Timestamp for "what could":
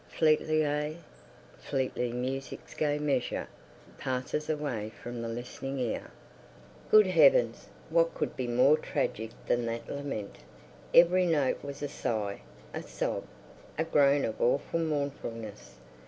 7.91-8.35